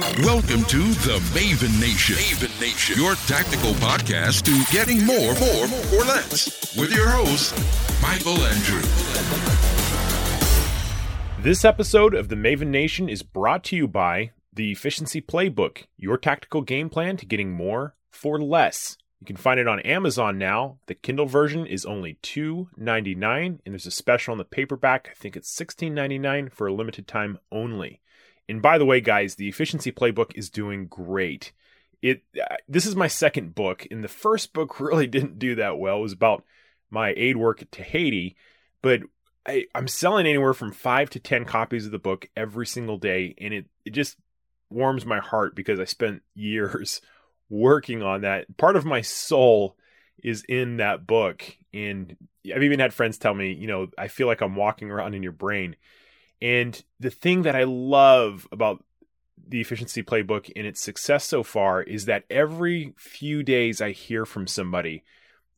Welcome 0.00 0.64
to 0.64 0.78
the 1.04 1.18
Maven 1.34 1.78
Nation. 1.78 2.16
Maven 2.16 2.58
Nation, 2.58 2.96
your 2.96 3.16
tactical 3.26 3.74
podcast 3.74 4.44
to 4.44 4.72
getting 4.72 5.04
more, 5.04 5.34
more, 5.34 5.64
or 5.94 6.04
less. 6.06 6.74
With 6.74 6.90
your 6.90 7.10
host, 7.10 7.52
Michael 8.00 8.42
Andrew. 8.42 8.80
This 11.42 11.66
episode 11.66 12.14
of 12.14 12.30
the 12.30 12.34
Maven 12.34 12.68
Nation 12.68 13.10
is 13.10 13.22
brought 13.22 13.62
to 13.64 13.76
you 13.76 13.86
by 13.86 14.30
the 14.50 14.72
Efficiency 14.72 15.20
Playbook, 15.20 15.84
your 15.98 16.16
tactical 16.16 16.62
game 16.62 16.88
plan 16.88 17.18
to 17.18 17.26
getting 17.26 17.52
more 17.52 17.94
for 18.08 18.40
less. 18.40 18.96
You 19.20 19.26
can 19.26 19.36
find 19.36 19.60
it 19.60 19.68
on 19.68 19.80
Amazon 19.80 20.38
now. 20.38 20.78
The 20.86 20.94
Kindle 20.94 21.26
version 21.26 21.66
is 21.66 21.84
only 21.84 22.14
$2.99, 22.22 23.46
and 23.46 23.60
there's 23.66 23.84
a 23.84 23.90
special 23.90 24.32
on 24.32 24.38
the 24.38 24.46
paperback. 24.46 25.10
I 25.10 25.14
think 25.14 25.36
it's 25.36 25.54
$16.99 25.54 26.50
for 26.50 26.68
a 26.68 26.72
limited 26.72 27.06
time 27.06 27.38
only. 27.52 28.00
And 28.50 28.60
by 28.60 28.78
the 28.78 28.84
way, 28.84 29.00
guys, 29.00 29.36
the 29.36 29.48
Efficiency 29.48 29.92
Playbook 29.92 30.32
is 30.34 30.50
doing 30.50 30.86
great. 30.86 31.52
It 32.02 32.22
uh, 32.38 32.56
this 32.68 32.84
is 32.84 32.96
my 32.96 33.06
second 33.06 33.54
book, 33.54 33.86
and 33.90 34.02
the 34.02 34.08
first 34.08 34.52
book 34.52 34.80
really 34.80 35.06
didn't 35.06 35.38
do 35.38 35.54
that 35.54 35.78
well. 35.78 35.98
It 35.98 36.02
was 36.02 36.12
about 36.12 36.44
my 36.90 37.14
aid 37.16 37.36
work 37.36 37.64
to 37.70 37.82
Haiti, 37.82 38.36
but 38.82 39.02
I, 39.46 39.66
I'm 39.74 39.86
selling 39.86 40.26
anywhere 40.26 40.52
from 40.52 40.72
five 40.72 41.10
to 41.10 41.20
ten 41.20 41.44
copies 41.44 41.86
of 41.86 41.92
the 41.92 41.98
book 41.98 42.28
every 42.36 42.66
single 42.66 42.98
day, 42.98 43.34
and 43.38 43.54
it 43.54 43.66
it 43.84 43.90
just 43.90 44.16
warms 44.68 45.06
my 45.06 45.18
heart 45.18 45.54
because 45.54 45.78
I 45.78 45.84
spent 45.84 46.22
years 46.34 47.00
working 47.48 48.02
on 48.02 48.22
that. 48.22 48.56
Part 48.56 48.76
of 48.76 48.84
my 48.84 49.00
soul 49.00 49.76
is 50.22 50.44
in 50.48 50.78
that 50.78 51.06
book. 51.06 51.44
And 51.72 52.16
I've 52.54 52.62
even 52.62 52.80
had 52.80 52.94
friends 52.94 53.18
tell 53.18 53.34
me, 53.34 53.52
you 53.52 53.66
know, 53.66 53.88
I 53.98 54.08
feel 54.08 54.26
like 54.26 54.40
I'm 54.40 54.56
walking 54.56 54.90
around 54.90 55.14
in 55.14 55.22
your 55.22 55.32
brain. 55.32 55.76
And 56.42 56.82
the 56.98 57.10
thing 57.10 57.42
that 57.42 57.56
I 57.56 57.64
love 57.64 58.48
about 58.50 58.84
the 59.46 59.60
efficiency 59.60 60.02
playbook 60.02 60.50
and 60.54 60.66
its 60.66 60.80
success 60.80 61.24
so 61.24 61.42
far 61.42 61.82
is 61.82 62.04
that 62.04 62.24
every 62.30 62.94
few 62.96 63.42
days 63.42 63.80
I 63.80 63.90
hear 63.90 64.24
from 64.24 64.46
somebody. 64.46 65.04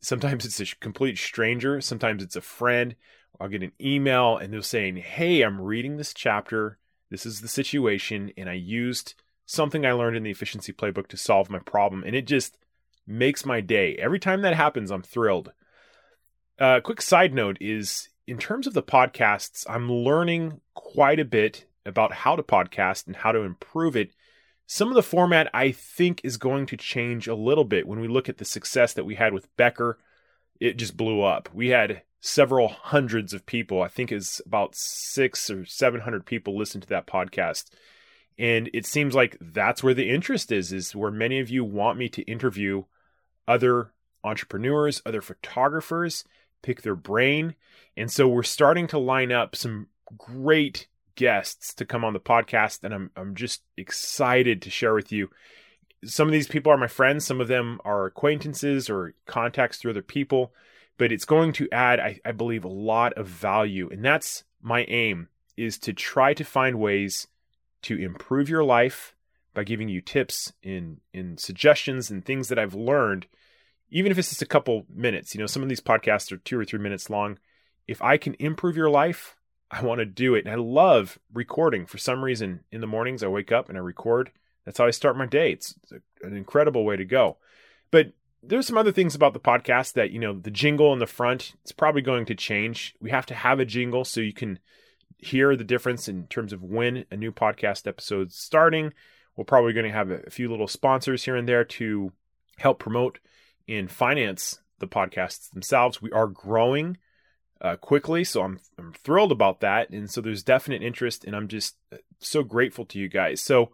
Sometimes 0.00 0.44
it's 0.44 0.60
a 0.60 0.76
complete 0.76 1.18
stranger, 1.18 1.80
sometimes 1.80 2.22
it's 2.22 2.36
a 2.36 2.40
friend. 2.40 2.96
I'll 3.40 3.48
get 3.48 3.62
an 3.62 3.72
email 3.80 4.36
and 4.36 4.52
they're 4.52 4.62
saying, 4.62 4.96
Hey, 4.96 5.42
I'm 5.42 5.60
reading 5.60 5.96
this 5.96 6.14
chapter. 6.14 6.78
This 7.10 7.26
is 7.26 7.40
the 7.40 7.48
situation. 7.48 8.32
And 8.36 8.48
I 8.48 8.54
used 8.54 9.14
something 9.46 9.84
I 9.84 9.92
learned 9.92 10.16
in 10.16 10.22
the 10.22 10.30
efficiency 10.30 10.72
playbook 10.72 11.08
to 11.08 11.16
solve 11.16 11.50
my 11.50 11.58
problem. 11.58 12.04
And 12.04 12.14
it 12.14 12.26
just 12.26 12.58
makes 13.06 13.44
my 13.44 13.60
day. 13.60 13.96
Every 13.96 14.18
time 14.18 14.42
that 14.42 14.54
happens, 14.54 14.90
I'm 14.90 15.02
thrilled. 15.02 15.52
A 16.58 16.64
uh, 16.64 16.80
quick 16.80 17.02
side 17.02 17.34
note 17.34 17.58
is 17.60 18.08
in 18.26 18.38
terms 18.38 18.66
of 18.66 18.74
the 18.74 18.82
podcasts, 18.82 19.66
I'm 19.68 19.90
learning 19.90 20.60
quite 20.74 21.18
a 21.18 21.24
bit 21.24 21.66
about 21.84 22.12
how 22.12 22.36
to 22.36 22.42
podcast 22.42 23.06
and 23.06 23.16
how 23.16 23.32
to 23.32 23.40
improve 23.40 23.96
it. 23.96 24.12
Some 24.66 24.88
of 24.88 24.94
the 24.94 25.02
format 25.02 25.50
I 25.52 25.72
think 25.72 26.20
is 26.22 26.36
going 26.36 26.66
to 26.66 26.76
change 26.76 27.26
a 27.26 27.34
little 27.34 27.64
bit 27.64 27.86
when 27.86 28.00
we 28.00 28.08
look 28.08 28.28
at 28.28 28.38
the 28.38 28.44
success 28.44 28.92
that 28.94 29.04
we 29.04 29.16
had 29.16 29.34
with 29.34 29.54
Becker. 29.56 29.98
It 30.60 30.76
just 30.76 30.96
blew 30.96 31.22
up. 31.22 31.48
We 31.52 31.68
had 31.68 32.02
several 32.20 32.68
hundreds 32.68 33.34
of 33.34 33.44
people. 33.44 33.82
I 33.82 33.88
think 33.88 34.12
is 34.12 34.40
about 34.46 34.76
six 34.76 35.50
or 35.50 35.64
700 35.64 36.24
people 36.24 36.56
listen 36.56 36.80
to 36.80 36.88
that 36.88 37.06
podcast. 37.06 37.70
And 38.38 38.70
it 38.72 38.86
seems 38.86 39.14
like 39.14 39.36
that's 39.40 39.82
where 39.82 39.94
the 39.94 40.08
interest 40.08 40.52
is, 40.52 40.72
is 40.72 40.96
where 40.96 41.10
many 41.10 41.40
of 41.40 41.50
you 41.50 41.64
want 41.64 41.98
me 41.98 42.08
to 42.10 42.22
interview 42.22 42.84
other 43.46 43.92
entrepreneurs, 44.24 45.02
other 45.04 45.20
photographers, 45.20 46.24
pick 46.62 46.82
their 46.82 46.94
brain. 46.94 47.54
And 47.96 48.10
so 48.10 48.26
we're 48.26 48.42
starting 48.42 48.86
to 48.88 48.98
line 48.98 49.32
up 49.32 49.54
some 49.54 49.88
great 50.16 50.86
guests 51.14 51.74
to 51.74 51.84
come 51.84 52.04
on 52.04 52.12
the 52.12 52.20
podcast. 52.20 52.84
And 52.84 52.94
I'm, 52.94 53.10
I'm 53.16 53.34
just 53.34 53.62
excited 53.76 54.62
to 54.62 54.70
share 54.70 54.94
with 54.94 55.12
you. 55.12 55.28
Some 56.04 56.26
of 56.26 56.32
these 56.32 56.48
people 56.48 56.72
are 56.72 56.78
my 56.78 56.88
friends, 56.88 57.24
some 57.24 57.40
of 57.40 57.46
them 57.48 57.80
are 57.84 58.06
acquaintances 58.06 58.90
or 58.90 59.14
contacts 59.26 59.78
through 59.78 59.92
other 59.92 60.02
people, 60.02 60.52
but 60.98 61.12
it's 61.12 61.24
going 61.24 61.52
to 61.54 61.68
add, 61.70 62.00
I, 62.00 62.18
I 62.24 62.32
believe, 62.32 62.64
a 62.64 62.68
lot 62.68 63.12
of 63.12 63.28
value. 63.28 63.88
And 63.88 64.04
that's 64.04 64.42
my 64.60 64.84
aim 64.84 65.28
is 65.56 65.78
to 65.78 65.92
try 65.92 66.34
to 66.34 66.44
find 66.44 66.80
ways 66.80 67.28
to 67.82 67.96
improve 67.96 68.48
your 68.48 68.64
life 68.64 69.14
by 69.54 69.64
giving 69.64 69.88
you 69.88 70.00
tips 70.00 70.52
in 70.62 71.00
in 71.12 71.36
suggestions 71.36 72.10
and 72.10 72.24
things 72.24 72.48
that 72.48 72.58
I've 72.58 72.74
learned, 72.74 73.26
even 73.92 74.10
if 74.10 74.18
it's 74.18 74.30
just 74.30 74.42
a 74.42 74.46
couple 74.46 74.86
minutes. 74.92 75.34
You 75.34 75.40
know, 75.40 75.46
some 75.46 75.62
of 75.62 75.68
these 75.68 75.80
podcasts 75.80 76.32
are 76.32 76.38
two 76.38 76.58
or 76.58 76.64
three 76.64 76.78
minutes 76.78 77.10
long. 77.10 77.38
If 77.86 78.00
I 78.00 78.16
can 78.16 78.34
improve 78.38 78.74
your 78.74 78.88
life, 78.88 79.36
I 79.70 79.82
want 79.82 79.98
to 79.98 80.06
do 80.06 80.34
it. 80.34 80.46
And 80.46 80.52
I 80.52 80.56
love 80.56 81.18
recording. 81.32 81.84
For 81.84 81.98
some 81.98 82.24
reason, 82.24 82.60
in 82.72 82.80
the 82.80 82.86
mornings 82.86 83.22
I 83.22 83.28
wake 83.28 83.52
up 83.52 83.68
and 83.68 83.76
I 83.76 83.82
record. 83.82 84.32
That's 84.64 84.78
how 84.78 84.86
I 84.86 84.90
start 84.90 85.18
my 85.18 85.26
day. 85.26 85.52
It's, 85.52 85.74
an 86.22 86.36
incredible 86.36 86.84
way 86.84 86.96
to 86.96 87.04
go. 87.04 87.36
But 87.90 88.12
there's 88.42 88.66
some 88.66 88.78
other 88.78 88.92
things 88.92 89.14
about 89.14 89.34
the 89.34 89.40
podcast 89.40 89.92
that, 89.92 90.10
you 90.10 90.18
know, 90.18 90.38
the 90.38 90.50
jingle 90.50 90.92
in 90.94 90.98
the 90.98 91.06
front, 91.06 91.52
it's 91.62 91.72
probably 91.72 92.00
going 92.00 92.24
to 92.26 92.34
change. 92.34 92.94
We 93.00 93.10
have 93.10 93.26
to 93.26 93.34
have 93.34 93.60
a 93.60 93.66
jingle 93.66 94.04
so 94.04 94.20
you 94.20 94.32
can 94.32 94.58
hear 95.18 95.54
the 95.54 95.64
difference 95.64 96.08
in 96.08 96.28
terms 96.28 96.52
of 96.52 96.62
when 96.62 97.04
a 97.10 97.16
new 97.16 97.30
podcast 97.30 97.86
episode 97.86 98.28
is 98.28 98.36
starting. 98.36 98.94
We're 99.36 99.44
probably 99.44 99.74
going 99.74 99.86
to 99.86 99.92
have 99.92 100.10
a 100.10 100.30
few 100.30 100.48
little 100.48 100.68
sponsors 100.68 101.24
here 101.24 101.36
and 101.36 101.46
there 101.46 101.64
to 101.64 102.12
help 102.58 102.78
promote 102.78 103.18
and 103.68 103.90
finance 103.90 104.60
the 104.78 104.86
podcasts 104.86 105.50
themselves. 105.50 106.02
We 106.02 106.10
are 106.12 106.26
growing 106.26 106.98
uh, 107.60 107.76
quickly, 107.76 108.24
so 108.24 108.42
I'm 108.42 108.60
I'm 108.78 108.92
thrilled 108.92 109.32
about 109.32 109.60
that, 109.60 109.90
and 109.90 110.10
so 110.10 110.20
there's 110.20 110.42
definite 110.42 110.82
interest, 110.82 111.24
and 111.24 111.36
I'm 111.36 111.48
just 111.48 111.76
uh, 111.92 111.98
so 112.18 112.42
grateful 112.42 112.84
to 112.86 112.98
you 112.98 113.08
guys. 113.08 113.40
So, 113.40 113.72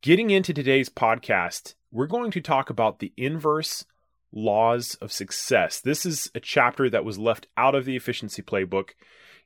getting 0.00 0.30
into 0.30 0.52
today's 0.52 0.88
podcast, 0.88 1.74
we're 1.90 2.06
going 2.06 2.30
to 2.32 2.40
talk 2.40 2.70
about 2.70 2.98
the 2.98 3.12
inverse 3.16 3.84
laws 4.32 4.96
of 4.96 5.12
success. 5.12 5.80
This 5.80 6.04
is 6.06 6.30
a 6.34 6.40
chapter 6.40 6.90
that 6.90 7.04
was 7.04 7.18
left 7.18 7.46
out 7.56 7.74
of 7.74 7.84
the 7.84 7.96
efficiency 7.96 8.42
playbook 8.42 8.90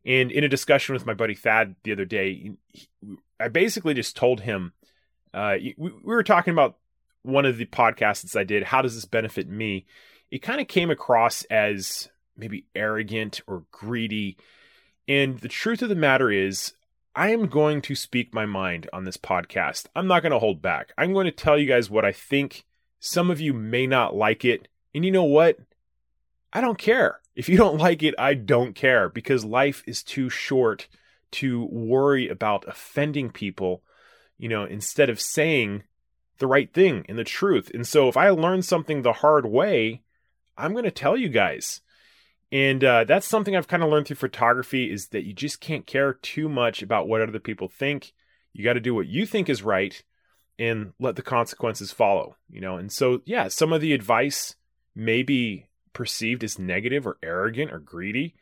and 0.07 0.31
in 0.31 0.45
a 0.45 0.49
discussion 0.49 0.95
with 0.95 1.05
my 1.05 1.15
buddy 1.15 1.35
Thad 1.35 1.75
the 1.83 1.91
other 1.91 2.05
day, 2.05 2.55
he, 2.69 2.87
I 3.41 3.49
basically 3.49 3.93
just 3.93 4.17
told 4.17 4.41
him 4.41 4.73
uh, 5.35 5.57
we, 5.61 5.75
we 5.77 5.91
were 6.03 6.23
talking 6.23 6.53
about 6.53 6.77
one 7.27 7.45
of 7.45 7.59
the 7.59 7.67
podcasts 7.67 8.37
I 8.37 8.45
did. 8.45 8.63
How 8.63 8.83
does 8.83 8.95
this 8.95 9.05
benefit 9.05 9.49
me? 9.49 9.87
It 10.31 10.39
kind 10.39 10.61
of 10.61 10.69
came 10.69 10.91
across 10.91 11.45
as 11.45 12.09
maybe 12.37 12.67
arrogant 12.75 13.41
or 13.47 13.65
greedy. 13.71 14.37
And 15.09 15.39
the 15.39 15.49
truth 15.49 15.83
of 15.83 15.89
the 15.89 15.95
matter 15.95 16.31
is, 16.31 16.73
I 17.15 17.31
am 17.31 17.47
going 17.47 17.81
to 17.83 17.95
speak 17.95 18.35
my 18.35 18.45
mind 18.45 18.89
on 18.93 19.05
this 19.05 19.17
podcast. 19.17 19.87
I'm 19.97 20.07
not 20.07 20.23
going 20.23 20.33
to 20.33 20.39
hold 20.39 20.61
back. 20.61 20.93
I'm 20.99 21.13
going 21.13 21.25
to 21.27 21.33
tell 21.33 21.59
you 21.59 21.67
guys 21.67 21.89
what 21.89 22.05
I 22.05 22.13
think. 22.13 22.65
Some 23.01 23.31
of 23.31 23.41
you 23.41 23.53
may 23.53 23.87
not 23.87 24.15
like 24.15 24.45
it. 24.45 24.69
And 24.95 25.05
you 25.05 25.11
know 25.11 25.25
what? 25.25 25.59
I 26.53 26.61
don't 26.61 26.79
care. 26.79 27.21
If 27.35 27.49
you 27.49 27.57
don't 27.57 27.79
like 27.79 28.03
it, 28.03 28.15
I 28.19 28.35
don't 28.35 28.75
care 28.75 29.09
because 29.09 29.45
life 29.45 29.83
is 29.87 30.03
too 30.03 30.29
short 30.29 30.89
to 31.33 31.65
worry 31.67 32.29
about 32.29 32.69
offending 32.69 33.31
people, 33.31 33.83
you 34.39 34.49
know, 34.49 34.65
instead 34.65 35.11
of 35.11 35.21
saying 35.21 35.83
the 36.39 36.47
right 36.47 36.73
thing 36.73 37.05
and 37.09 37.19
the 37.19 37.25
truth. 37.25 37.71
And 37.73 37.87
so 37.87 38.09
if 38.09 38.17
I 38.17 38.31
learn 38.31 38.63
something 38.63 39.03
the 39.03 39.13
hard 39.13 39.47
way, 39.47 40.03
I'm 40.57 40.73
going 40.73 40.85
to 40.85 40.91
tell 40.91 41.17
you 41.17 41.29
guys. 41.29 41.81
And 42.53 42.83
uh, 42.85 43.05
that's 43.05 43.27
something 43.27 43.57
I've 43.57 43.69
kind 43.69 43.83
of 43.83 43.91
learned 43.91 44.07
through 44.07 44.17
photography 44.17 44.91
is 44.91 45.09
that 45.09 45.25
you 45.25 45.33
just 45.33 45.61
can't 45.61 45.87
care 45.87 46.15
too 46.15 46.49
much 46.49 46.83
about 46.83 47.09
what 47.09 47.21
other 47.21 47.41
people 47.41 47.69
think. 47.69 48.13
You 48.53 48.65
got 48.65 48.75
to 48.75 48.81
do 48.81 48.95
what 48.95 49.09
you 49.09 49.27
think 49.27 49.49
is 49.49 49.63
right 49.63 50.03
and 50.59 50.93
let 50.99 51.17
the 51.17 51.23
consequences 51.23 51.93
follow, 51.93 52.37
you 52.49 52.61
know. 52.61 52.77
And 52.77 52.91
so, 52.91 53.21
yeah, 53.25 53.49
some 53.49 53.73
of 53.73 53.81
the 53.81 53.93
advice 53.93 54.55
may 54.95 55.23
be 55.23 55.67
perceived 55.93 56.45
as 56.45 56.59
negative 56.59 57.07
or 57.07 57.19
arrogant 57.23 57.73
or 57.73 57.79
greedy. 57.79 58.35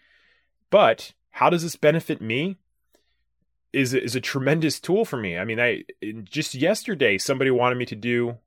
But 0.71 1.13
how 1.31 1.51
does 1.51 1.63
this 1.63 1.77
benefit 1.77 2.21
me? 2.21 2.59
Is 3.75 3.93
is 3.93 4.15
a 4.15 4.21
tremendous 4.21 4.79
tool 4.79 5.05
for 5.05 5.17
me. 5.17 5.37
I 5.37 5.45
mean, 5.45 5.61
I 5.61 5.85
just 6.23 6.55
yesterday 6.55 7.19
somebody 7.19 7.51
wanted 7.51 7.77
me 7.77 7.87
to 7.87 7.97
do, 7.97 8.39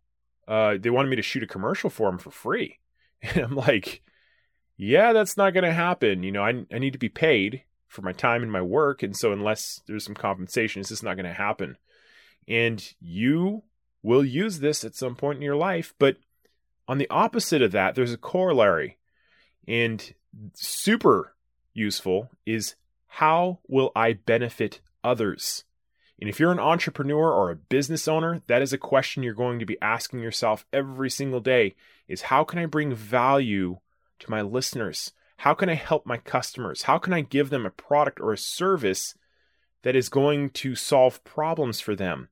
uh, 0.48 0.78
they 0.80 0.90
wanted 0.90 1.10
me 1.10 1.18
to 1.18 1.22
shoot 1.22 1.44
a 1.44 1.48
commercial 1.48 1.90
for 1.90 2.10
them 2.10 2.18
for 2.18 2.32
free, 2.32 2.80
and 3.22 3.38
I'm 3.38 3.56
like, 3.56 4.04
yeah, 4.78 5.14
that's 5.14 5.36
not 5.36 5.54
going 5.54 5.66
to 5.66 5.74
happen. 5.74 6.24
You 6.24 6.32
know, 6.32 6.44
I 6.44 6.66
I 6.72 6.80
need 6.80 6.94
to 6.94 7.00
be 7.00 7.10
paid 7.10 7.64
for 7.88 8.02
my 8.02 8.14
time 8.14 8.42
and 8.42 8.52
my 8.52 8.62
work, 8.62 9.04
and 9.04 9.16
so 9.16 9.32
unless 9.34 9.82
there's 9.88 10.06
some 10.06 10.16
compensation, 10.16 10.80
it's 10.80 10.90
just 10.90 11.04
not 11.04 11.16
going 11.16 11.26
to 11.26 11.34
happen. 11.34 11.78
And 12.48 12.82
you 13.02 13.64
will 14.04 14.24
use 14.24 14.60
this 14.60 14.86
at 14.86 14.96
some 14.96 15.16
point 15.16 15.38
in 15.38 15.42
your 15.42 15.58
life, 15.58 15.94
but 16.00 16.18
on 16.88 16.98
the 16.98 17.10
opposite 17.10 17.62
of 17.62 17.74
that, 17.74 17.96
there's 17.96 18.14
a 18.14 18.18
corollary. 18.18 18.98
And 19.68 20.14
super 20.54 21.36
useful 21.74 22.30
is 22.46 22.76
how 23.08 23.60
will 23.68 23.92
I 23.96 24.14
benefit 24.14 24.80
others? 25.08 25.64
And 26.20 26.30
if 26.30 26.40
you're 26.40 26.52
an 26.52 26.60
entrepreneur 26.60 27.32
or 27.32 27.52
a 27.52 27.56
business 27.56 28.08
owner, 28.08 28.42
that 28.48 28.62
is 28.62 28.74
a 28.74 28.78
question 28.78 29.24
you're 29.24 29.34
going 29.34 29.60
to 29.60 29.66
be 29.66 29.82
asking 29.82 30.20
yourself 30.20 30.66
every 30.74 31.10
single 31.10 31.40
day 31.40 31.76
is 32.08 32.24
how 32.24 32.44
can 32.44 32.60
I 32.60 32.66
bring 32.66 32.94
value 32.94 33.78
to 34.20 34.32
my 34.32 34.42
listeners? 34.42 35.12
How 35.38 35.54
can 35.54 35.70
I 35.70 35.76
help 35.76 36.06
my 36.06 36.18
customers? 36.18 36.84
How 36.84 36.98
can 36.98 37.14
I 37.14 37.22
give 37.22 37.50
them 37.50 37.66
a 37.66 37.72
product 37.72 38.20
or 38.20 38.34
a 38.34 38.38
service 38.38 39.14
that 39.84 39.96
is 39.96 40.10
going 40.10 40.50
to 40.52 40.74
solve 40.74 41.24
problems 41.24 41.80
for 41.80 41.96
them? 41.96 42.30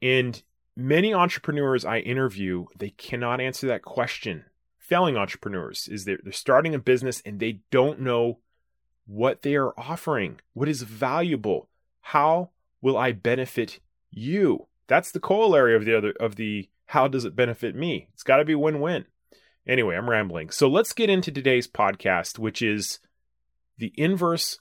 And 0.00 0.40
many 0.76 1.12
entrepreneurs 1.12 1.84
I 1.84 1.98
interview, 1.98 2.66
they 2.78 2.90
cannot 2.90 3.40
answer 3.40 3.66
that 3.66 3.82
question. 3.82 4.44
Failing 4.78 5.16
entrepreneurs 5.16 5.88
is 5.88 6.04
they're, 6.04 6.20
they're 6.22 6.32
starting 6.32 6.74
a 6.74 6.78
business 6.78 7.20
and 7.26 7.40
they 7.40 7.60
don't 7.72 8.00
know 8.00 8.38
what 9.06 9.42
they 9.42 9.56
are 9.56 9.74
offering, 9.76 10.38
what 10.52 10.68
is 10.68 10.82
valuable, 10.82 11.68
how 12.00 12.50
will 12.80 12.96
I 12.96 13.12
benefit 13.12 13.80
you? 14.10 14.66
That's 14.86 15.12
the 15.12 15.20
corollary 15.20 15.76
of 15.76 15.84
the 15.84 15.96
other 15.96 16.14
of 16.18 16.36
the 16.36 16.68
how 16.86 17.06
does 17.06 17.24
it 17.24 17.36
benefit 17.36 17.76
me? 17.76 18.08
It's 18.12 18.24
got 18.24 18.38
to 18.38 18.44
be 18.44 18.54
win-win. 18.54 19.04
Anyway, 19.66 19.94
I'm 19.94 20.10
rambling. 20.10 20.50
So 20.50 20.68
let's 20.68 20.92
get 20.92 21.08
into 21.08 21.30
today's 21.30 21.68
podcast, 21.68 22.38
which 22.38 22.62
is 22.62 22.98
the 23.78 23.92
inverse 23.96 24.58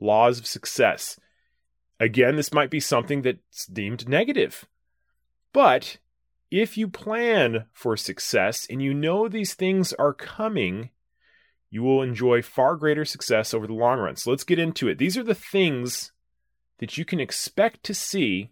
laws 0.00 0.38
of 0.38 0.46
success. 0.46 1.20
Again, 2.00 2.36
this 2.36 2.52
might 2.52 2.70
be 2.70 2.80
something 2.80 3.22
that's 3.22 3.66
deemed 3.66 4.08
negative. 4.08 4.66
But 5.52 5.98
if 6.50 6.76
you 6.76 6.88
plan 6.88 7.64
for 7.72 7.96
success 7.96 8.66
and 8.70 8.80
you 8.80 8.94
know 8.94 9.28
these 9.28 9.54
things 9.54 9.92
are 9.94 10.14
coming, 10.14 10.90
you 11.70 11.82
will 11.82 12.02
enjoy 12.02 12.40
far 12.40 12.76
greater 12.76 13.04
success 13.04 13.52
over 13.52 13.66
the 13.66 13.74
long 13.74 13.98
run. 13.98 14.16
So 14.16 14.30
let's 14.30 14.44
get 14.44 14.58
into 14.58 14.88
it. 14.88 14.98
These 14.98 15.18
are 15.18 15.22
the 15.22 15.34
things 15.34 16.12
that 16.78 16.98
you 16.98 17.04
can 17.04 17.20
expect 17.20 17.82
to 17.84 17.94
see 17.94 18.50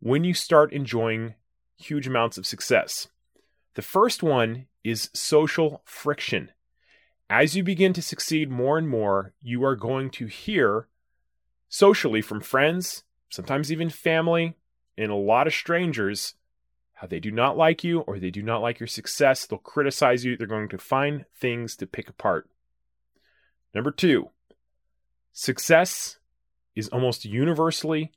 when 0.00 0.24
you 0.24 0.34
start 0.34 0.72
enjoying 0.72 1.34
huge 1.76 2.06
amounts 2.06 2.38
of 2.38 2.46
success. 2.46 3.08
The 3.74 3.82
first 3.82 4.22
one 4.22 4.66
is 4.84 5.10
social 5.12 5.82
friction. 5.84 6.50
As 7.28 7.56
you 7.56 7.64
begin 7.64 7.92
to 7.94 8.02
succeed 8.02 8.50
more 8.50 8.78
and 8.78 8.88
more, 8.88 9.32
you 9.42 9.64
are 9.64 9.76
going 9.76 10.10
to 10.10 10.26
hear 10.26 10.88
socially 11.68 12.22
from 12.22 12.40
friends, 12.40 13.02
sometimes 13.28 13.72
even 13.72 13.90
family, 13.90 14.54
and 14.96 15.10
a 15.10 15.16
lot 15.16 15.46
of 15.46 15.54
strangers 15.54 16.34
how 16.94 17.08
they 17.08 17.18
do 17.18 17.30
not 17.30 17.56
like 17.56 17.82
you 17.82 18.00
or 18.00 18.18
they 18.18 18.30
do 18.30 18.42
not 18.42 18.62
like 18.62 18.78
your 18.78 18.86
success. 18.86 19.46
They'll 19.46 19.58
criticize 19.58 20.24
you. 20.24 20.36
They're 20.36 20.46
going 20.46 20.68
to 20.68 20.78
find 20.78 21.24
things 21.34 21.76
to 21.76 21.86
pick 21.86 22.08
apart. 22.08 22.48
Number 23.74 23.90
two, 23.90 24.30
success 25.32 26.18
is 26.74 26.88
almost 26.88 27.24
universally 27.24 28.12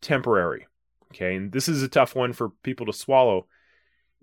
temporary. 0.00 0.66
Okay, 1.12 1.36
and 1.36 1.52
this 1.52 1.68
is 1.68 1.82
a 1.82 1.88
tough 1.88 2.14
one 2.14 2.32
for 2.32 2.50
people 2.62 2.86
to 2.86 2.92
swallow. 2.92 3.46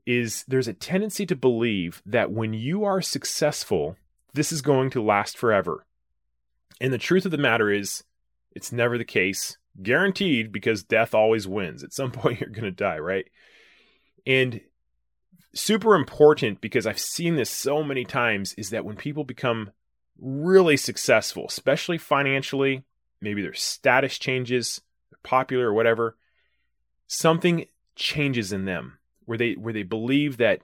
Is 0.06 0.46
there's 0.48 0.68
a 0.68 0.74
tendency 0.74 1.26
to 1.26 1.36
believe 1.36 2.04
that 2.06 2.32
when 2.32 2.54
you 2.54 2.84
are 2.84 3.02
successful, 3.02 3.98
this 4.34 4.52
is 4.52 4.62
going 4.62 4.92
to 4.92 5.04
last 5.04 5.38
forever. 5.38 5.86
And 6.80 6.94
the 6.94 7.00
truth 7.00 7.26
of 7.26 7.32
the 7.32 7.38
matter 7.38 7.72
is, 7.72 8.04
it's 8.52 8.72
never 8.72 8.98
the 8.98 9.06
case. 9.06 9.58
Guaranteed 9.82 10.52
because 10.52 10.84
death 10.84 11.16
always 11.16 11.48
wins. 11.48 11.84
At 11.84 11.94
some 11.94 12.12
point, 12.14 12.40
you're 12.40 12.50
going 12.50 12.66
to 12.66 12.72
die, 12.72 13.00
right? 13.00 13.26
And 14.28 14.62
super 15.56 15.96
important 15.96 16.62
because 16.62 16.86
I've 16.86 17.00
seen 17.00 17.36
this 17.36 17.50
so 17.50 17.82
many 17.82 18.06
times 18.06 18.54
is 18.54 18.70
that 18.70 18.86
when 18.86 18.96
people 18.96 19.24
become 19.24 19.72
really 20.20 20.78
successful, 20.78 21.46
especially 21.48 21.98
financially, 21.98 22.84
maybe 23.26 23.42
their 23.42 23.54
status 23.54 24.18
changes, 24.18 24.80
they're 25.10 25.20
popular 25.24 25.68
or 25.68 25.74
whatever, 25.74 26.16
something 27.08 27.66
changes 27.96 28.54
in 28.54 28.66
them 28.66 29.00
where 29.26 29.38
they 29.38 29.54
where 29.54 29.74
they 29.74 29.84
believe 29.84 30.38
that 30.38 30.62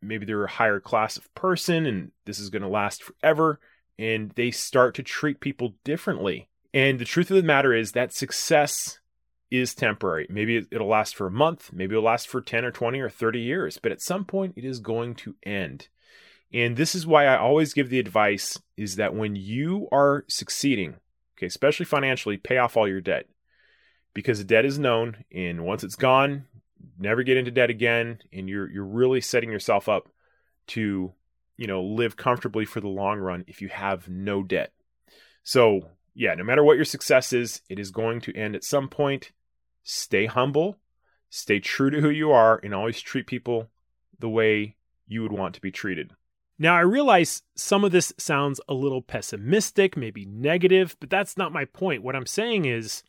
maybe 0.00 0.24
they're 0.26 0.44
a 0.44 0.50
higher 0.50 0.80
class 0.80 1.16
of 1.16 1.32
person 1.34 1.86
and 1.86 2.10
this 2.24 2.38
is 2.38 2.50
going 2.50 2.62
to 2.62 2.68
last 2.68 3.02
forever 3.02 3.60
and 3.98 4.30
they 4.30 4.50
start 4.50 4.94
to 4.94 5.02
treat 5.02 5.40
people 5.40 5.74
differently. 5.84 6.48
And 6.72 6.98
the 6.98 7.04
truth 7.04 7.30
of 7.30 7.36
the 7.36 7.42
matter 7.42 7.72
is 7.72 7.92
that 7.92 8.12
success 8.12 8.98
is 9.50 9.74
temporary. 9.74 10.26
Maybe 10.28 10.66
it'll 10.70 10.88
last 10.88 11.14
for 11.14 11.26
a 11.26 11.30
month, 11.30 11.70
maybe 11.72 11.94
it'll 11.94 12.04
last 12.04 12.28
for 12.28 12.40
10 12.40 12.64
or 12.64 12.72
20 12.72 12.98
or 12.98 13.10
30 13.10 13.40
years, 13.40 13.78
but 13.80 13.92
at 13.92 14.02
some 14.02 14.24
point 14.24 14.54
it 14.56 14.64
is 14.64 14.80
going 14.80 15.14
to 15.16 15.36
end. 15.44 15.88
And 16.52 16.76
this 16.76 16.94
is 16.94 17.06
why 17.06 17.26
I 17.26 17.36
always 17.36 17.74
give 17.74 17.90
the 17.90 17.98
advice 17.98 18.60
is 18.76 18.96
that 18.96 19.14
when 19.14 19.36
you 19.36 19.88
are 19.92 20.24
succeeding, 20.28 20.96
okay, 21.44 21.48
especially 21.48 21.86
financially, 21.86 22.36
pay 22.36 22.58
off 22.58 22.76
all 22.76 22.88
your 22.88 23.00
debt. 23.00 23.26
Because 24.14 24.42
debt 24.44 24.64
is 24.64 24.78
known 24.78 25.24
and 25.32 25.64
once 25.64 25.82
it's 25.82 25.96
gone, 25.96 26.46
never 26.98 27.22
get 27.22 27.36
into 27.36 27.50
debt 27.50 27.70
again 27.70 28.18
and 28.32 28.48
you're 28.48 28.70
you're 28.70 28.84
really 28.84 29.20
setting 29.20 29.50
yourself 29.50 29.88
up 29.88 30.08
to, 30.68 31.12
you 31.56 31.66
know, 31.66 31.82
live 31.82 32.16
comfortably 32.16 32.64
for 32.64 32.80
the 32.80 32.88
long 32.88 33.18
run 33.18 33.44
if 33.48 33.60
you 33.60 33.68
have 33.68 34.08
no 34.08 34.42
debt. 34.42 34.72
So, 35.42 35.90
yeah, 36.14 36.34
no 36.34 36.44
matter 36.44 36.62
what 36.62 36.76
your 36.76 36.84
success 36.84 37.32
is, 37.32 37.60
it 37.68 37.78
is 37.78 37.90
going 37.90 38.20
to 38.22 38.36
end 38.36 38.54
at 38.54 38.64
some 38.64 38.88
point. 38.88 39.32
Stay 39.82 40.26
humble, 40.26 40.78
stay 41.28 41.58
true 41.58 41.90
to 41.90 42.00
who 42.00 42.08
you 42.08 42.30
are, 42.30 42.60
and 42.62 42.72
always 42.72 43.00
treat 43.00 43.26
people 43.26 43.68
the 44.20 44.28
way 44.28 44.76
you 45.08 45.22
would 45.22 45.32
want 45.32 45.56
to 45.56 45.60
be 45.60 45.72
treated. 45.72 46.12
Now, 46.58 46.76
I 46.76 46.80
realize 46.80 47.42
some 47.56 47.84
of 47.84 47.90
this 47.90 48.12
sounds 48.16 48.60
a 48.68 48.74
little 48.74 49.02
pessimistic, 49.02 49.96
maybe 49.96 50.24
negative, 50.24 50.96
but 51.00 51.10
that's 51.10 51.36
not 51.36 51.52
my 51.52 51.64
point. 51.64 52.02
What 52.02 52.14
I'm 52.14 52.26
saying 52.26 52.64
is 52.64 53.02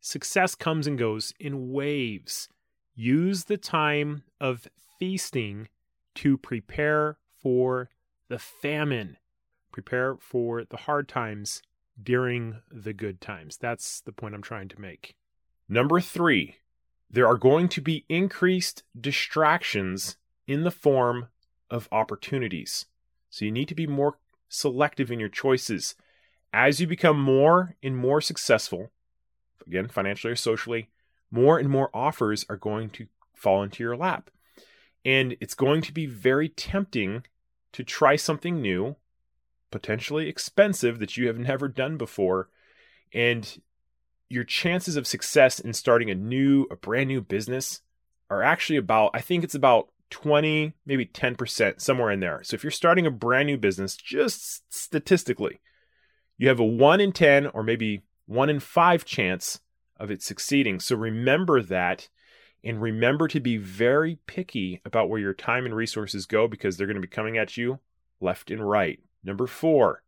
success 0.00 0.54
comes 0.54 0.86
and 0.86 0.98
goes 0.98 1.32
in 1.38 1.70
waves. 1.70 2.48
Use 2.96 3.44
the 3.44 3.56
time 3.56 4.24
of 4.40 4.66
feasting 4.98 5.68
to 6.16 6.36
prepare 6.36 7.18
for 7.40 7.90
the 8.28 8.38
famine, 8.38 9.16
prepare 9.70 10.16
for 10.16 10.64
the 10.64 10.76
hard 10.76 11.08
times 11.08 11.62
during 12.02 12.60
the 12.70 12.92
good 12.92 13.20
times. 13.20 13.56
That's 13.56 14.00
the 14.00 14.12
point 14.12 14.34
I'm 14.34 14.42
trying 14.42 14.68
to 14.70 14.80
make. 14.80 15.14
Number 15.68 16.00
three, 16.00 16.56
there 17.08 17.28
are 17.28 17.36
going 17.36 17.68
to 17.68 17.80
be 17.80 18.04
increased 18.08 18.82
distractions 19.00 20.16
in 20.48 20.64
the 20.64 20.70
form 20.72 21.28
of 21.70 21.88
opportunities. 21.92 22.86
So 23.30 23.44
you 23.44 23.50
need 23.50 23.68
to 23.68 23.74
be 23.74 23.86
more 23.86 24.18
selective 24.48 25.10
in 25.10 25.20
your 25.20 25.28
choices. 25.28 25.94
As 26.52 26.80
you 26.80 26.86
become 26.86 27.20
more 27.20 27.76
and 27.82 27.96
more 27.96 28.20
successful, 28.20 28.90
again, 29.66 29.88
financially 29.88 30.32
or 30.32 30.36
socially, 30.36 30.88
more 31.30 31.58
and 31.58 31.68
more 31.68 31.90
offers 31.92 32.46
are 32.48 32.56
going 32.56 32.90
to 32.90 33.06
fall 33.34 33.62
into 33.62 33.82
your 33.82 33.96
lap. 33.96 34.30
And 35.04 35.36
it's 35.40 35.54
going 35.54 35.82
to 35.82 35.92
be 35.92 36.06
very 36.06 36.48
tempting 36.48 37.24
to 37.72 37.84
try 37.84 38.16
something 38.16 38.60
new 38.60 38.96
potentially 39.70 40.28
expensive 40.28 40.98
that 40.98 41.16
you 41.16 41.26
have 41.26 41.38
never 41.38 41.68
done 41.68 41.96
before. 41.96 42.48
And 43.12 43.60
your 44.28 44.44
chances 44.44 44.96
of 44.96 45.06
success 45.06 45.58
in 45.58 45.72
starting 45.72 46.10
a 46.10 46.14
new, 46.14 46.66
a 46.70 46.76
brand 46.76 47.08
new 47.08 47.20
business 47.20 47.80
are 48.30 48.42
actually 48.42 48.76
about, 48.76 49.10
I 49.14 49.20
think 49.20 49.44
it's 49.44 49.54
about 49.54 49.88
20, 50.10 50.74
maybe 50.86 51.06
10%, 51.06 51.80
somewhere 51.80 52.10
in 52.10 52.20
there. 52.20 52.40
So 52.42 52.54
if 52.54 52.62
you're 52.62 52.70
starting 52.70 53.06
a 53.06 53.10
brand 53.10 53.46
new 53.46 53.56
business, 53.56 53.96
just 53.96 54.62
statistically, 54.72 55.60
you 56.36 56.48
have 56.48 56.60
a 56.60 56.64
1 56.64 57.00
in 57.00 57.12
10 57.12 57.48
or 57.48 57.62
maybe 57.62 58.02
1 58.26 58.48
in 58.48 58.60
5 58.60 59.04
chance 59.04 59.60
of 59.96 60.10
it 60.10 60.22
succeeding. 60.22 60.80
So 60.80 60.96
remember 60.96 61.62
that 61.62 62.08
and 62.64 62.80
remember 62.80 63.28
to 63.28 63.40
be 63.40 63.56
very 63.56 64.18
picky 64.26 64.80
about 64.84 65.08
where 65.08 65.20
your 65.20 65.34
time 65.34 65.64
and 65.64 65.74
resources 65.74 66.26
go 66.26 66.48
because 66.48 66.76
they're 66.76 66.86
going 66.86 66.96
to 66.96 67.00
be 67.00 67.08
coming 67.08 67.38
at 67.38 67.56
you 67.56 67.80
left 68.20 68.50
and 68.50 68.68
right. 68.68 69.00
Number 69.22 69.46
four, 69.46 70.02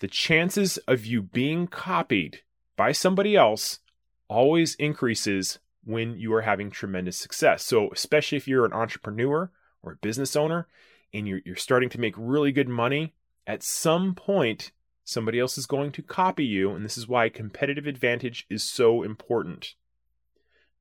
the 0.00 0.08
chances 0.08 0.78
of 0.88 1.06
you 1.06 1.22
being 1.22 1.66
copied 1.66 2.42
by 2.76 2.92
somebody 2.92 3.36
else 3.36 3.80
always 4.28 4.74
increases 4.76 5.58
when 5.88 6.18
you 6.18 6.34
are 6.34 6.42
having 6.42 6.70
tremendous 6.70 7.18
success. 7.18 7.64
So, 7.64 7.88
especially 7.90 8.36
if 8.36 8.46
you're 8.46 8.66
an 8.66 8.74
entrepreneur 8.74 9.50
or 9.82 9.92
a 9.92 9.96
business 9.96 10.36
owner 10.36 10.68
and 11.14 11.26
you're, 11.26 11.40
you're 11.46 11.56
starting 11.56 11.88
to 11.88 12.00
make 12.00 12.14
really 12.18 12.52
good 12.52 12.68
money, 12.68 13.14
at 13.46 13.62
some 13.62 14.14
point, 14.14 14.72
somebody 15.02 15.40
else 15.40 15.56
is 15.56 15.64
going 15.64 15.90
to 15.92 16.02
copy 16.02 16.44
you. 16.44 16.72
And 16.72 16.84
this 16.84 16.98
is 16.98 17.08
why 17.08 17.30
competitive 17.30 17.86
advantage 17.86 18.46
is 18.50 18.62
so 18.62 19.02
important. 19.02 19.76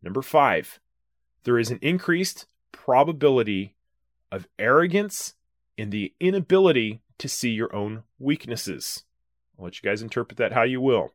Number 0.02 0.22
five, 0.22 0.82
there 1.46 1.58
is 1.58 1.72
an 1.72 1.80
increased 1.82 2.46
probability 2.74 3.76
of 4.30 4.50
arrogance 4.60 5.36
and 5.78 5.90
the 5.90 6.14
inability 6.20 7.02
to 7.20 7.30
see 7.30 7.52
your 7.52 7.74
own 7.74 8.04
weaknesses. 8.20 9.06
I'll 9.58 9.64
let 9.64 9.82
you 9.82 9.90
guys 9.90 10.02
interpret 10.02 10.38
that 10.38 10.52
how 10.52 10.64
you 10.64 10.82
will. 10.82 11.14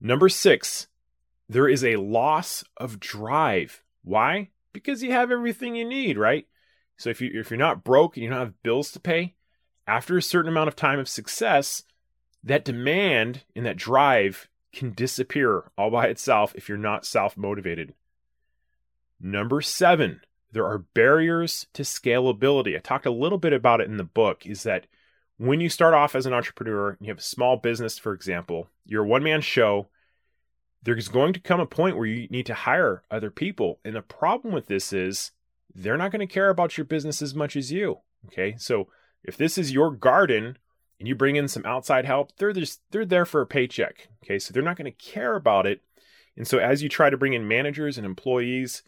Number 0.00 0.30
six, 0.30 0.88
there 1.48 1.68
is 1.68 1.84
a 1.84 1.96
loss 1.96 2.64
of 2.76 3.00
drive. 3.00 3.82
Why? 4.02 4.50
Because 4.72 5.02
you 5.02 5.12
have 5.12 5.30
everything 5.30 5.76
you 5.76 5.84
need, 5.84 6.18
right? 6.18 6.46
So 6.96 7.10
if 7.10 7.20
you 7.20 7.30
if 7.34 7.50
you're 7.50 7.58
not 7.58 7.84
broke 7.84 8.16
and 8.16 8.24
you 8.24 8.30
don't 8.30 8.38
have 8.38 8.62
bills 8.62 8.90
to 8.92 9.00
pay, 9.00 9.34
after 9.86 10.16
a 10.16 10.22
certain 10.22 10.50
amount 10.50 10.68
of 10.68 10.76
time 10.76 10.98
of 10.98 11.08
success, 11.08 11.82
that 12.42 12.64
demand 12.64 13.42
and 13.54 13.66
that 13.66 13.76
drive 13.76 14.48
can 14.72 14.92
disappear 14.92 15.70
all 15.78 15.90
by 15.90 16.06
itself 16.06 16.54
if 16.54 16.68
you're 16.68 16.78
not 16.78 17.06
self-motivated. 17.06 17.94
Number 19.20 19.60
7, 19.60 20.20
there 20.52 20.66
are 20.66 20.78
barriers 20.78 21.66
to 21.74 21.82
scalability. 21.82 22.76
I 22.76 22.80
talked 22.80 23.06
a 23.06 23.10
little 23.10 23.38
bit 23.38 23.52
about 23.52 23.80
it 23.80 23.88
in 23.88 23.96
the 23.96 24.04
book 24.04 24.46
is 24.46 24.64
that 24.64 24.86
when 25.36 25.60
you 25.60 25.68
start 25.68 25.94
off 25.94 26.14
as 26.14 26.26
an 26.26 26.32
entrepreneur, 26.32 26.90
and 26.90 26.98
you 27.00 27.08
have 27.08 27.18
a 27.18 27.22
small 27.22 27.56
business, 27.56 27.98
for 27.98 28.12
example, 28.12 28.68
you're 28.84 29.04
a 29.04 29.08
one 29.08 29.22
man 29.22 29.40
show, 29.40 29.88
there's 30.84 31.08
going 31.08 31.32
to 31.32 31.40
come 31.40 31.60
a 31.60 31.66
point 31.66 31.96
where 31.96 32.06
you 32.06 32.28
need 32.28 32.46
to 32.46 32.54
hire 32.54 33.02
other 33.10 33.30
people. 33.30 33.80
And 33.84 33.96
the 33.96 34.02
problem 34.02 34.52
with 34.52 34.66
this 34.66 34.92
is 34.92 35.32
they're 35.74 35.96
not 35.96 36.12
going 36.12 36.26
to 36.26 36.32
care 36.32 36.50
about 36.50 36.76
your 36.76 36.84
business 36.84 37.22
as 37.22 37.34
much 37.34 37.56
as 37.56 37.72
you. 37.72 37.98
Okay. 38.26 38.54
So 38.58 38.88
if 39.22 39.36
this 39.36 39.58
is 39.58 39.72
your 39.72 39.90
garden 39.90 40.58
and 40.98 41.08
you 41.08 41.14
bring 41.14 41.36
in 41.36 41.48
some 41.48 41.64
outside 41.64 42.04
help, 42.04 42.36
they're 42.36 42.52
just 42.52 42.80
they're 42.90 43.04
there 43.04 43.24
for 43.24 43.40
a 43.40 43.46
paycheck. 43.46 44.08
Okay. 44.22 44.38
So 44.38 44.52
they're 44.52 44.62
not 44.62 44.76
going 44.76 44.90
to 44.90 45.04
care 45.04 45.36
about 45.36 45.66
it. 45.66 45.82
And 46.36 46.46
so 46.46 46.58
as 46.58 46.82
you 46.82 46.88
try 46.88 47.10
to 47.10 47.16
bring 47.16 47.32
in 47.32 47.48
managers 47.48 47.96
and 47.96 48.04
employees, 48.04 48.82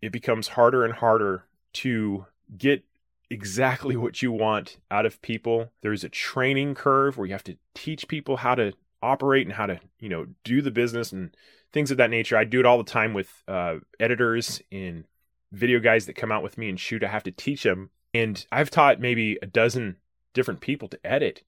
it 0.00 0.12
becomes 0.12 0.48
harder 0.48 0.84
and 0.84 0.94
harder 0.94 1.46
to 1.74 2.26
get 2.56 2.84
exactly 3.30 3.96
what 3.96 4.20
you 4.20 4.30
want 4.30 4.76
out 4.90 5.06
of 5.06 5.22
people. 5.22 5.70
There's 5.80 6.04
a 6.04 6.08
training 6.08 6.74
curve 6.74 7.16
where 7.16 7.26
you 7.26 7.32
have 7.32 7.44
to 7.44 7.56
teach 7.74 8.06
people 8.06 8.38
how 8.38 8.54
to 8.56 8.74
operate 9.02 9.46
and 9.46 9.54
how 9.54 9.66
to, 9.66 9.80
you 9.98 10.08
know, 10.08 10.26
do 10.44 10.62
the 10.62 10.70
business 10.70 11.12
and 11.12 11.36
things 11.72 11.90
of 11.90 11.96
that 11.96 12.10
nature. 12.10 12.36
I 12.36 12.44
do 12.44 12.60
it 12.60 12.66
all 12.66 12.78
the 12.78 12.84
time 12.84 13.14
with 13.14 13.30
uh, 13.48 13.76
editors 13.98 14.62
and 14.70 15.04
video 15.52 15.80
guys 15.80 16.06
that 16.06 16.14
come 16.14 16.32
out 16.32 16.42
with 16.42 16.58
me 16.58 16.68
and 16.68 16.78
shoot. 16.78 17.04
I 17.04 17.08
have 17.08 17.24
to 17.24 17.30
teach 17.30 17.62
them. 17.62 17.90
And 18.14 18.44
I've 18.52 18.70
taught 18.70 19.00
maybe 19.00 19.38
a 19.42 19.46
dozen 19.46 19.96
different 20.34 20.60
people 20.60 20.88
to 20.88 21.06
edit. 21.06 21.42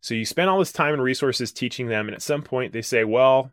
So 0.00 0.14
you 0.14 0.24
spend 0.24 0.50
all 0.50 0.58
this 0.58 0.72
time 0.72 0.94
and 0.94 1.02
resources 1.02 1.52
teaching 1.52 1.88
them. 1.88 2.08
And 2.08 2.14
at 2.14 2.22
some 2.22 2.42
point 2.42 2.72
they 2.72 2.82
say, 2.82 3.04
well, 3.04 3.52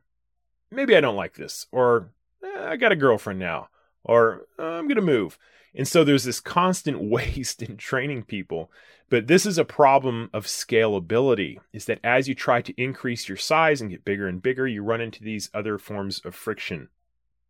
maybe 0.70 0.96
I 0.96 1.02
don't 1.02 1.16
like 1.16 1.36
this. 1.36 1.68
Or 1.72 2.10
eh, 2.44 2.70
I 2.70 2.76
got 2.76 2.92
a 2.92 2.98
girlfriend 2.98 3.40
now. 3.40 3.70
Or 4.04 4.48
I'm 4.58 4.88
to 4.90 5.02
move. 5.02 5.38
And 5.74 5.88
so 5.88 6.04
there's 6.04 6.24
this 6.24 6.40
constant 6.40 7.02
waste 7.02 7.62
in 7.62 7.78
training 7.78 8.24
people. 8.24 8.72
But 9.10 9.28
this 9.28 9.46
is 9.46 9.58
a 9.58 9.66
problem 9.66 10.30
of 10.34 10.46
scalability 10.46 11.58
is 11.74 11.86
that 11.86 12.00
as 12.04 12.28
you 12.28 12.36
try 12.36 12.62
to 12.62 12.82
increase 12.82 13.28
your 13.28 13.38
size 13.38 13.82
and 13.82 13.90
get 13.90 14.06
bigger 14.06 14.28
and 14.28 14.42
bigger, 14.42 14.66
you 14.68 14.84
run 14.84 15.02
into 15.02 15.24
these 15.24 15.50
other 15.54 15.78
forms 15.78 16.22
of 16.24 16.34
friction. 16.34 16.88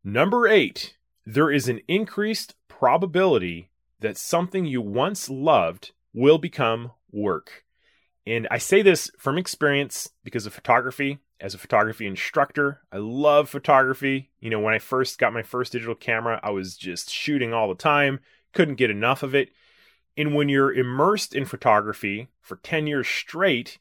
Number 0.04 0.48
eight, 0.48 0.98
there 1.26 1.52
is 1.52 1.70
an 1.70 1.82
increased 1.88 2.56
probability 2.68 3.70
that 4.00 4.18
something 4.18 4.66
you 4.66 4.82
once 4.82 5.30
loved 5.30 5.92
will 6.14 6.40
become 6.40 6.92
work. 7.12 7.64
And 8.26 8.48
I 8.50 8.58
say 8.58 8.82
this 8.82 9.12
from 9.18 9.38
experience 9.38 10.10
because 10.24 10.46
of 10.46 10.54
photography 10.54 11.20
as 11.42 11.56
a 11.56 11.58
photography 11.58 12.06
instructor. 12.06 12.82
I 12.92 12.98
love 12.98 13.50
photography. 13.50 14.30
You 14.40 14.52
know, 14.52 14.60
when 14.60 14.74
I 14.74 14.80
first 14.80 15.18
got 15.18 15.34
my 15.34 15.42
first 15.42 15.72
digital 15.72 15.96
camera, 15.96 16.40
I 16.44 16.52
was 16.52 16.78
just 16.78 17.10
shooting 17.10 17.54
all 17.54 17.68
the 17.68 17.76
time, 17.76 18.20
couldn't 18.54 18.76
get 18.76 18.92
enough 18.92 19.24
of 19.24 19.34
it. 19.34 19.50
And 20.16 20.36
when 20.36 20.50
you're 20.50 20.74
immersed 20.74 21.34
in 21.34 21.46
photography 21.46 22.28
for 22.42 22.58
10 22.58 22.86
years 22.86 23.08
straight, 23.08 23.80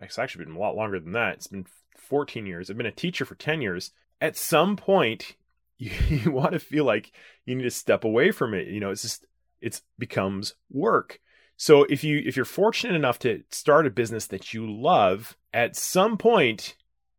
it's 0.00 0.18
actually 0.18 0.46
been 0.46 0.54
a 0.54 0.58
lot 0.58 0.74
longer 0.74 0.98
than 0.98 1.12
that. 1.12 1.34
It's 1.34 1.46
been 1.46 1.66
14 1.96 2.46
years. 2.46 2.70
I've 2.70 2.78
been 2.78 2.86
a 2.86 2.92
teacher 2.92 3.24
for 3.24 3.34
10 3.34 3.60
years. 3.60 3.92
At 4.20 4.36
some 4.36 4.76
point, 4.76 5.36
you, 5.78 5.90
you 6.08 6.30
want 6.30 6.52
to 6.52 6.58
feel 6.58 6.84
like 6.84 7.12
you 7.44 7.54
need 7.54 7.64
to 7.64 7.70
step 7.70 8.04
away 8.04 8.30
from 8.30 8.54
it. 8.54 8.68
You 8.68 8.80
know, 8.80 8.90
it's 8.90 9.02
just, 9.02 9.26
it 9.60 9.80
becomes 9.98 10.54
work. 10.70 11.20
So 11.56 11.84
if 11.84 12.02
you 12.02 12.20
if 12.24 12.34
you're 12.34 12.44
fortunate 12.44 12.96
enough 12.96 13.20
to 13.20 13.44
start 13.50 13.86
a 13.86 13.90
business 13.90 14.26
that 14.28 14.52
you 14.52 14.68
love, 14.68 15.36
at 15.52 15.76
some 15.76 16.16
point 16.16 16.74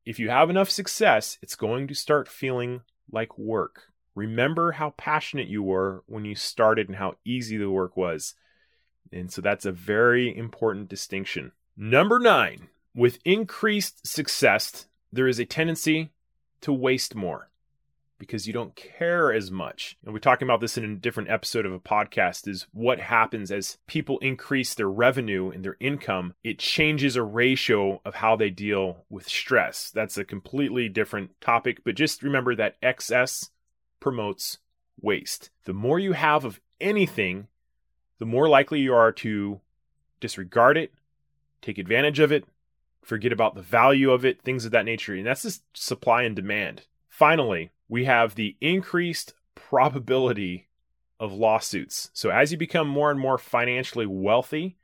if 0.06 0.20
you 0.20 0.30
have 0.30 0.50
enough 0.50 0.70
success, 0.70 1.38
it's 1.42 1.56
going 1.56 1.88
to 1.88 1.96
start 1.96 2.28
feeling 2.28 2.82
like 3.12 3.38
work. 3.38 3.84
Remember 4.16 4.74
how 4.74 4.92
passionate 4.92 5.48
you 5.48 5.64
were 5.64 6.04
when 6.08 6.26
you 6.26 6.36
started 6.36 6.88
and 6.88 6.98
how 6.98 7.16
easy 7.26 7.58
the 7.58 7.70
work 7.70 7.98
was. 7.98 8.36
And 9.12 9.32
so 9.32 9.42
that's 9.42 9.66
a 9.66 9.72
very 9.72 10.36
important 10.36 10.90
distinction. 10.90 11.52
Number 11.78 12.20
nine, 12.20 12.70
with 12.96 13.20
increased 13.26 14.06
success, 14.06 14.88
there 15.12 15.28
is 15.28 15.40
a 15.40 15.46
tendency 15.46 16.12
to 16.62 16.74
waste 16.74 17.16
more 17.16 17.50
because 18.24 18.48
you 18.48 18.54
don't 18.54 18.74
care 18.74 19.34
as 19.34 19.52
much. 19.52 19.98
And 20.06 20.14
we're 20.14 20.20
talking 20.20 20.48
about 20.48 20.62
this 20.62 20.78
in 20.78 20.86
a 20.86 20.96
different 20.96 21.30
episode 21.30 21.66
of 21.66 21.74
a 21.74 21.80
podcast 21.80 22.48
is 22.48 22.68
what 22.72 23.02
happens 23.02 23.52
as 23.52 23.78
people 23.86 24.18
increase 24.20 24.74
their 24.74 24.90
revenue 24.90 25.50
and 25.50 25.62
their 25.62 25.76
income, 25.82 26.34
it 26.42 26.58
changes 26.58 27.18
a 27.18 27.22
ratio 27.22 28.02
of 28.06 28.16
how 28.16 28.38
they 28.38 28.50
deal 28.50 29.04
with 29.10 29.28
stress. 29.28 29.92
That's 29.94 30.18
a 30.18 30.24
completely 30.24 30.88
different 30.88 31.32
topic, 31.42 31.84
but 31.84 31.96
just 31.96 32.24
remember 32.24 32.56
that 32.56 32.78
excess 32.82 33.50
promotes 34.00 34.60
waste. 35.02 35.50
The 35.66 35.74
more 35.74 36.00
you 36.00 36.14
have 36.14 36.46
of 36.46 36.62
anything, 36.80 37.48
the 38.20 38.26
more 38.26 38.48
likely 38.48 38.80
you 38.80 38.94
are 38.94 39.12
to 39.12 39.60
disregard 40.22 40.78
it, 40.78 40.94
take 41.62 41.78
advantage 41.78 42.20
of 42.20 42.32
it, 42.32 42.46
forget 43.02 43.34
about 43.34 43.56
the 43.56 43.62
value 43.62 44.12
of 44.12 44.24
it, 44.24 44.42
things 44.42 44.64
of 44.64 44.72
that 44.72 44.86
nature. 44.86 45.14
And 45.14 45.28
that's 45.28 45.44
just 45.44 45.64
supply 45.74 46.24
and 46.24 46.38
demand. 46.38 46.84
Finally, 47.10 47.70
we 47.94 48.06
have 48.06 48.34
the 48.34 48.58
increased 48.60 49.36
probability 49.54 50.68
of 51.20 51.32
lawsuits. 51.32 52.10
So 52.12 52.32
as 52.32 52.52
you 52.52 52.58
become 52.58 52.88
more 52.88 53.12
and 53.12 53.20
more 53.20 53.38
financially 53.38 54.08
wealthy, 54.08 54.78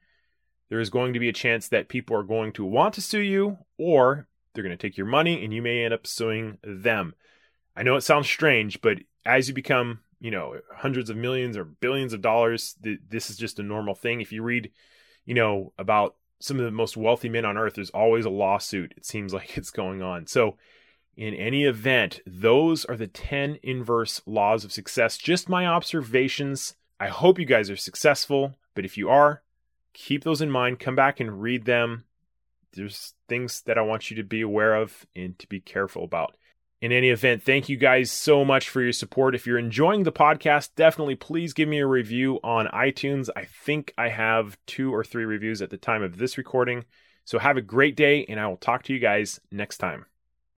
there 0.69 0.79
is 0.79 0.91
going 0.91 1.13
to 1.13 1.19
be 1.19 1.27
a 1.27 1.33
chance 1.33 1.69
that 1.69 1.89
people 1.89 2.15
are 2.15 2.21
going 2.21 2.51
to 2.51 2.63
want 2.63 2.93
to 2.93 3.01
sue 3.01 3.21
you 3.21 3.57
or 3.79 4.27
they're 4.53 4.63
going 4.63 4.77
to 4.77 4.87
take 4.87 4.95
your 4.95 5.07
money 5.07 5.43
and 5.43 5.51
you 5.51 5.63
may 5.63 5.83
end 5.83 5.91
up 5.91 6.05
suing 6.05 6.59
them. 6.61 7.15
I 7.75 7.81
know 7.81 7.95
it 7.95 8.01
sounds 8.01 8.27
strange, 8.27 8.79
but 8.79 8.99
as 9.25 9.47
you 9.47 9.55
become, 9.55 10.01
you 10.19 10.29
know, 10.29 10.59
hundreds 10.71 11.09
of 11.09 11.17
millions 11.17 11.57
or 11.57 11.63
billions 11.63 12.13
of 12.13 12.21
dollars, 12.21 12.75
th- 12.83 12.99
this 13.09 13.31
is 13.31 13.37
just 13.37 13.57
a 13.57 13.63
normal 13.63 13.95
thing. 13.95 14.21
If 14.21 14.31
you 14.31 14.43
read, 14.43 14.69
you 15.25 15.33
know, 15.33 15.73
about 15.79 16.13
some 16.39 16.59
of 16.59 16.65
the 16.65 16.69
most 16.69 16.95
wealthy 16.95 17.27
men 17.27 17.45
on 17.45 17.57
earth, 17.57 17.73
there's 17.73 17.89
always 17.89 18.25
a 18.25 18.29
lawsuit. 18.29 18.93
It 18.95 19.03
seems 19.07 19.33
like 19.33 19.57
it's 19.57 19.71
going 19.71 20.03
on. 20.03 20.27
So 20.27 20.57
in 21.19 21.33
any 21.33 21.65
event, 21.65 22.21
those 22.25 22.85
are 22.85 22.95
the 22.95 23.05
10 23.05 23.59
inverse 23.61 24.21
laws 24.25 24.63
of 24.63 24.71
success. 24.71 25.17
Just 25.17 25.49
my 25.49 25.65
observations. 25.65 26.75
I 26.97 27.09
hope 27.09 27.37
you 27.37 27.45
guys 27.45 27.69
are 27.69 27.75
successful, 27.75 28.55
but 28.73 28.85
if 28.85 28.97
you 28.97 29.09
are, 29.09 29.43
keep 29.91 30.23
those 30.23 30.41
in 30.41 30.49
mind. 30.49 30.79
Come 30.79 30.95
back 30.95 31.19
and 31.19 31.41
read 31.41 31.65
them. 31.65 32.05
There's 32.71 33.15
things 33.27 33.63
that 33.63 33.77
I 33.77 33.81
want 33.81 34.09
you 34.09 34.15
to 34.15 34.23
be 34.23 34.39
aware 34.39 34.75
of 34.75 35.05
and 35.13 35.37
to 35.39 35.47
be 35.47 35.59
careful 35.59 36.05
about. 36.05 36.37
In 36.81 36.93
any 36.93 37.09
event, 37.09 37.43
thank 37.43 37.67
you 37.67 37.75
guys 37.75 38.09
so 38.09 38.45
much 38.45 38.69
for 38.69 38.81
your 38.81 38.93
support. 38.93 39.35
If 39.35 39.45
you're 39.45 39.59
enjoying 39.59 40.03
the 40.03 40.13
podcast, 40.13 40.69
definitely 40.77 41.15
please 41.15 41.51
give 41.51 41.67
me 41.67 41.79
a 41.79 41.85
review 41.85 42.39
on 42.45 42.67
iTunes. 42.67 43.27
I 43.35 43.43
think 43.43 43.93
I 43.97 44.07
have 44.07 44.57
two 44.67 44.95
or 44.95 45.03
three 45.03 45.25
reviews 45.25 45.61
at 45.61 45.69
the 45.69 45.75
time 45.75 46.01
of 46.01 46.17
this 46.17 46.37
recording. 46.37 46.85
So 47.25 47.39
have 47.39 47.57
a 47.57 47.61
great 47.61 47.97
day, 47.97 48.25
and 48.29 48.39
I 48.39 48.47
will 48.47 48.55
talk 48.55 48.83
to 48.83 48.93
you 48.93 48.99
guys 48.99 49.41
next 49.51 49.79
time. 49.79 50.05